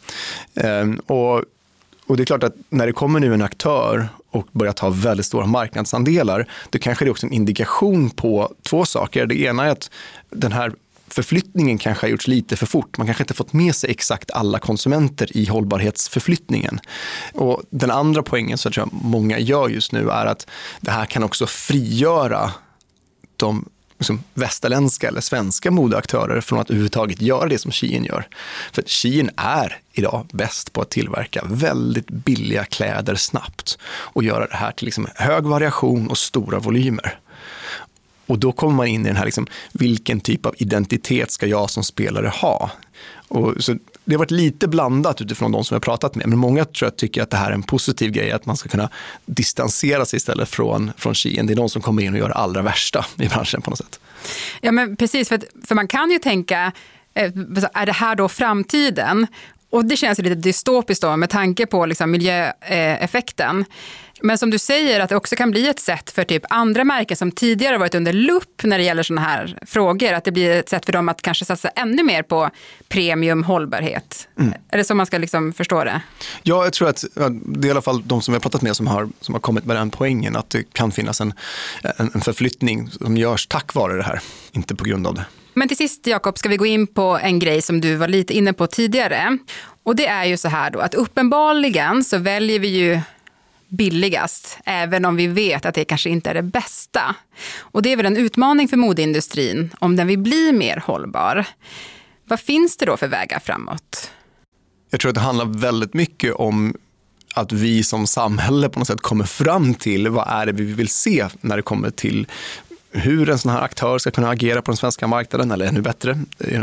Ehm, 0.54 0.97
och, 1.06 1.42
och 2.06 2.16
det 2.16 2.23
är 2.23 2.25
klart 2.25 2.42
att 2.42 2.54
när 2.68 2.87
det 2.87 2.92
kommer 2.92 3.21
nu 3.21 3.35
en 3.35 3.42
aktör 3.42 4.09
och 4.30 4.49
börjar 4.52 4.73
ta 4.73 4.90
väldigt 4.90 5.26
stora 5.26 5.47
marknadsandelar, 5.47 6.47
då 6.71 6.78
kanske 6.78 7.04
det 7.04 7.09
är 7.09 7.11
också 7.11 7.26
en 7.26 7.33
indikation 7.33 8.11
på 8.11 8.54
två 8.62 8.85
saker. 8.85 9.26
Det 9.26 9.40
ena 9.40 9.64
är 9.64 9.71
att 9.71 9.90
den 10.30 10.52
här 10.52 10.73
förflyttningen 11.08 11.78
kanske 11.78 12.06
har 12.06 12.10
gjorts 12.10 12.26
lite 12.26 12.56
för 12.56 12.66
fort. 12.66 12.98
Man 12.98 13.06
kanske 13.06 13.22
inte 13.22 13.34
fått 13.34 13.52
med 13.52 13.75
sig 13.75 13.90
exakt 13.90 14.30
alla 14.30 14.58
konsumenter 14.58 15.36
i 15.36 15.46
hållbarhetsförflyttningen. 15.46 16.80
Och 17.32 17.62
den 17.70 17.90
andra 17.90 18.22
poängen 18.22 18.58
som 18.58 18.68
jag 18.68 18.75
tror 18.75 18.88
många 19.02 19.38
gör 19.38 19.68
just 19.68 19.92
nu 19.92 20.10
är 20.10 20.26
att 20.26 20.46
det 20.80 20.90
här 20.90 21.06
kan 21.06 21.22
också 21.22 21.46
frigöra 21.46 22.50
de 23.36 23.64
liksom 23.98 24.22
västerländska 24.34 25.08
eller 25.08 25.20
svenska 25.20 25.70
modeaktörer 25.70 26.40
från 26.40 26.58
att 26.58 26.70
överhuvudtaget 26.70 27.22
göra 27.22 27.48
det 27.48 27.58
som 27.58 27.72
Shein 27.72 28.04
gör. 28.04 28.28
För 28.72 28.82
Shein 28.86 29.30
är 29.36 29.78
idag 29.92 30.26
bäst 30.32 30.72
på 30.72 30.80
att 30.80 30.90
tillverka 30.90 31.42
väldigt 31.44 32.10
billiga 32.10 32.64
kläder 32.64 33.14
snabbt 33.14 33.78
och 33.84 34.25
göra 34.25 34.46
det 34.46 34.56
här 34.56 34.72
till 34.72 34.84
liksom 34.84 35.08
hög 35.14 35.44
variation 35.44 36.08
och 36.08 36.18
stora 36.18 36.58
volymer. 36.58 37.18
Och 38.26 38.38
då 38.38 38.52
kommer 38.52 38.75
man 38.75 38.87
in 38.87 39.04
i 39.04 39.09
den 39.09 39.16
här, 39.16 39.25
liksom, 39.25 39.47
vilken 39.73 40.21
typ 40.21 40.47
av 40.47 40.54
identitet 40.59 41.30
ska 41.30 41.47
jag 41.47 41.71
som 41.71 41.85
spelare 41.85 42.28
ha? 42.28 42.71
Och 43.28 43.54
så 43.59 43.76
det 44.04 44.14
har 44.14 44.18
varit 44.18 44.30
lite 44.30 44.68
blandat 44.68 45.21
utifrån 45.21 45.52
de 45.52 45.64
som 45.64 45.75
jag 45.75 45.83
pratat 45.83 46.14
med, 46.14 46.26
men 46.26 46.38
många 46.38 46.64
tror 46.64 46.87
jag 46.87 46.97
tycker 46.97 47.23
att 47.23 47.30
det 47.30 47.37
här 47.37 47.50
är 47.50 47.54
en 47.54 47.62
positiv 47.62 48.11
grej, 48.11 48.33
att 48.33 48.47
man 48.47 48.56
ska 48.56 48.68
kunna 48.68 48.90
distansera 49.26 50.04
sig 50.04 50.16
istället 50.16 50.49
från, 50.49 50.92
från 50.97 51.14
Shein. 51.14 51.47
Det 51.47 51.52
är 51.52 51.56
de 51.56 51.68
som 51.68 51.83
kommer 51.83 52.02
in 52.02 52.12
och 52.12 52.18
gör 52.18 52.28
det 52.28 52.35
allra 52.35 52.62
värsta 52.62 53.06
i 53.16 53.28
branschen 53.28 53.62
på 53.62 53.71
något 53.71 53.78
sätt. 53.78 54.00
Ja, 54.61 54.73
men 54.73 54.97
precis, 54.97 55.28
för, 55.28 55.40
för 55.66 55.75
man 55.75 55.88
kan 55.88 56.11
ju 56.11 56.18
tänka, 56.18 56.73
eh, 57.14 57.33
är 57.75 57.87
det 57.87 57.92
här 57.92 58.14
då 58.14 58.28
framtiden? 58.28 59.26
Och 59.71 59.85
det 59.85 59.97
känns 59.97 60.18
lite 60.18 60.35
dystopiskt 60.35 61.02
då 61.02 61.16
med 61.16 61.30
tanke 61.30 61.66
på 61.66 61.87
liksom 61.87 62.11
miljöeffekten. 62.11 63.64
Men 64.20 64.38
som 64.38 64.50
du 64.50 64.58
säger, 64.58 65.00
att 65.00 65.08
det 65.08 65.16
också 65.16 65.37
kan 65.37 65.50
bli 65.50 65.68
ett 65.68 65.80
sätt 65.80 66.11
för 66.11 66.25
typ 66.25 66.42
andra 66.50 66.85
märken 66.85 67.16
som 67.16 67.32
tidigare 67.32 67.78
varit 67.78 67.94
under 67.94 68.12
lupp 68.12 68.62
när 68.62 68.78
det 68.78 68.85
gäller 68.85 69.02
sådana 69.02 69.26
här 69.26 69.58
frågor, 69.66 70.12
att 70.12 70.25
det 70.25 70.32
blir 70.32 70.50
ett 70.50 70.68
sätt 70.68 70.85
för 70.85 70.92
dem 70.92 71.08
att 71.08 71.23
kanske 71.23 71.44
satsa 71.44 71.68
ännu 71.68 72.02
mer 72.02 72.23
på 72.23 72.50
premium 72.88 73.44
hållbarhet. 73.44 74.28
Mm. 74.38 74.54
Är 74.68 74.78
det 74.78 74.85
så 74.85 74.94
man 74.94 75.06
ska 75.06 75.18
liksom 75.18 75.52
förstå 75.52 75.85
det? 75.85 76.00
Ja, 76.42 76.64
jag 76.64 76.73
tror 76.73 76.88
att 76.88 77.04
det 77.44 77.66
är 77.66 77.66
i 77.66 77.70
alla 77.70 77.82
fall 77.82 78.02
de 78.08 78.23
som 78.23 78.35
har 78.35 78.40
pratat 78.40 78.62
med 78.62 78.76
som 78.76 78.87
har, 78.87 79.08
som 79.20 79.35
har 79.35 79.40
kommit 79.40 79.64
med 79.64 79.76
den 79.76 79.90
poängen, 79.90 80.37
att 80.37 80.50
det 80.50 80.73
kan 80.73 80.92
finnas 80.92 81.20
en, 81.20 81.32
en, 81.82 82.11
en 82.14 82.20
förflyttning 82.20 82.90
som 82.90 83.16
görs 83.16 83.46
tack 83.46 83.75
vare 83.75 83.96
det 83.96 84.02
här, 84.02 84.20
inte 84.52 84.75
på 84.75 84.85
grund 84.85 85.06
av 85.06 85.14
det. 85.14 85.25
Men 85.54 85.68
till 85.68 85.76
sist, 85.76 86.06
Jakob, 86.06 86.38
ska 86.38 86.49
vi 86.49 86.56
gå 86.56 86.66
in 86.66 86.87
på 86.87 87.18
en 87.23 87.38
grej 87.38 87.62
som 87.62 87.80
du 87.80 87.94
var 87.94 88.08
lite 88.08 88.35
inne 88.35 88.52
på 88.52 88.66
tidigare. 88.66 89.38
Och 89.82 89.96
det 89.96 90.06
är 90.06 90.25
ju 90.25 90.37
så 90.37 90.49
här 90.49 90.70
då, 90.70 90.78
att 90.80 90.94
uppenbarligen 90.94 92.04
så 92.04 92.18
väljer 92.18 92.58
vi 92.58 92.68
ju 92.68 93.00
billigast, 93.68 94.58
även 94.64 95.04
om 95.04 95.16
vi 95.16 95.26
vet 95.26 95.66
att 95.66 95.75
det 95.75 95.85
kanske 95.85 96.11
inte 96.11 96.30
är 96.30 96.35
det 96.35 96.42
bästa. 96.42 97.14
Och 97.58 97.82
det 97.82 97.92
är 97.92 97.96
väl 97.96 98.06
en 98.06 98.16
utmaning 98.16 98.68
för 98.68 98.76
modeindustrin 98.76 99.70
om 99.78 99.96
den 99.96 100.06
vill 100.06 100.18
bli 100.18 100.52
mer 100.52 100.82
hållbar. 100.87 101.44
Vad 102.25 102.40
finns 102.40 102.76
det 102.76 102.87
då 102.87 102.96
för 102.96 103.08
vägar 103.08 103.38
framåt? 103.38 104.11
Jag 104.90 105.00
tror 105.00 105.08
att 105.08 105.14
det 105.14 105.20
handlar 105.20 105.44
väldigt 105.44 105.94
mycket 105.94 106.35
om 106.35 106.76
att 107.35 107.52
vi 107.52 107.82
som 107.82 108.06
samhälle 108.06 108.68
på 108.68 108.78
något 108.78 108.88
sätt 108.88 109.00
kommer 109.00 109.25
fram 109.25 109.75
till 109.75 110.08
vad 110.08 110.28
är 110.28 110.46
det 110.46 110.52
vi 110.52 110.73
vill 110.73 110.88
se 110.88 111.26
när 111.40 111.56
det 111.56 111.62
kommer 111.62 111.90
till 111.90 112.26
hur 112.90 113.30
en 113.30 113.38
sån 113.38 113.52
här 113.52 113.61
aktör 113.61 113.99
ska 113.99 114.11
kunna 114.11 114.30
agera 114.30 114.62
på 114.62 114.70
den 114.70 114.76
svenska 114.76 115.06
marknaden, 115.06 115.50
eller 115.50 115.66
ännu 115.66 115.80
bättre 115.80 116.18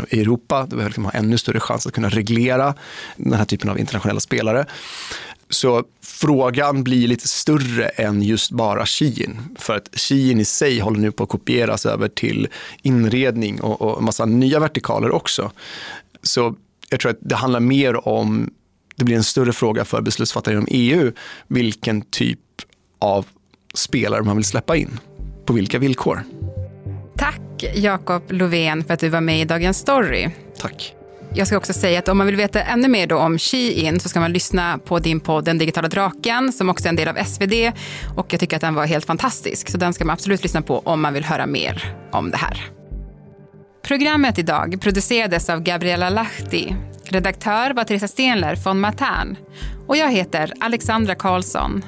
i 0.08 0.20
Europa, 0.20 0.66
där 0.66 0.76
vi 0.76 0.84
liksom 0.84 1.04
har 1.04 1.12
ännu 1.12 1.38
större 1.38 1.60
chans 1.60 1.86
att 1.86 1.92
kunna 1.92 2.08
reglera 2.08 2.74
den 3.16 3.32
här 3.32 3.44
typen 3.44 3.70
av 3.70 3.78
internationella 3.78 4.20
spelare. 4.20 4.66
Så 5.54 5.84
frågan 6.02 6.84
blir 6.84 7.08
lite 7.08 7.28
större 7.28 7.88
än 7.88 8.22
just 8.22 8.50
bara 8.50 8.86
Shein. 8.86 9.40
För 9.58 9.76
att 9.76 9.88
Shein 9.92 10.40
i 10.40 10.44
sig 10.44 10.80
håller 10.80 11.00
nu 11.00 11.12
på 11.12 11.22
att 11.22 11.28
kopieras 11.28 11.86
över 11.86 12.08
till 12.08 12.48
inredning 12.82 13.60
och, 13.60 13.82
och 13.82 14.02
massa 14.02 14.24
nya 14.24 14.60
vertikaler 14.60 15.10
också. 15.10 15.50
Så 16.22 16.54
jag 16.90 17.00
tror 17.00 17.10
att 17.10 17.18
det 17.20 17.34
handlar 17.34 17.60
mer 17.60 18.08
om, 18.08 18.50
det 18.96 19.04
blir 19.04 19.16
en 19.16 19.24
större 19.24 19.52
fråga 19.52 19.84
för 19.84 20.00
beslutsfattare 20.00 20.54
inom 20.54 20.66
EU, 20.70 21.12
vilken 21.48 22.02
typ 22.02 22.40
av 22.98 23.26
spelare 23.74 24.22
man 24.22 24.36
vill 24.36 24.44
släppa 24.44 24.76
in. 24.76 25.00
På 25.46 25.52
vilka 25.52 25.78
villkor? 25.78 26.22
Tack 27.16 27.64
Jakob 27.74 28.22
Lovén 28.28 28.84
för 28.84 28.94
att 28.94 29.00
du 29.00 29.08
var 29.08 29.20
med 29.20 29.40
i 29.40 29.44
Dagens 29.44 29.78
Story. 29.78 30.30
Tack. 30.58 30.94
Jag 31.36 31.46
ska 31.46 31.56
också 31.56 31.72
säga 31.72 31.98
att 31.98 32.08
om 32.08 32.18
man 32.18 32.26
vill 32.26 32.36
veta 32.36 32.62
ännu 32.62 32.88
mer 32.88 33.06
då 33.06 33.18
om 33.18 33.38
Shein 33.38 34.00
så 34.00 34.08
ska 34.08 34.20
man 34.20 34.32
lyssna 34.32 34.78
på 34.78 34.98
din 34.98 35.20
podd 35.20 35.44
Den 35.44 35.58
digitala 35.58 35.88
draken 35.88 36.52
som 36.52 36.68
också 36.68 36.84
är 36.84 36.88
en 36.88 36.96
del 36.96 37.08
av 37.08 37.24
SvD 37.24 37.72
och 38.16 38.32
jag 38.32 38.40
tycker 38.40 38.56
att 38.56 38.60
den 38.60 38.74
var 38.74 38.86
helt 38.86 39.04
fantastisk 39.04 39.70
så 39.70 39.78
den 39.78 39.92
ska 39.92 40.04
man 40.04 40.14
absolut 40.14 40.42
lyssna 40.42 40.62
på 40.62 40.78
om 40.78 41.00
man 41.00 41.14
vill 41.14 41.24
höra 41.24 41.46
mer 41.46 41.96
om 42.12 42.30
det 42.30 42.36
här. 42.36 42.64
Programmet 43.82 44.38
idag 44.38 44.80
producerades 44.80 45.50
av 45.50 45.60
Gabriella 45.60 46.10
Lahti. 46.10 46.76
Redaktör 47.04 47.70
var 47.70 47.84
Teresa 47.84 48.08
Stenler 48.08 48.56
von 48.64 48.80
Matern 48.80 49.36
och 49.86 49.96
jag 49.96 50.12
heter 50.12 50.52
Alexandra 50.60 51.14
Karlsson. 51.14 51.84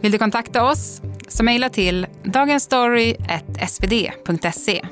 Vill 0.00 0.12
du 0.12 0.18
kontakta 0.18 0.64
oss 0.64 1.02
så 1.28 1.44
mejla 1.44 1.68
till 1.68 2.06
dagensstory.svd.se. 2.24 4.82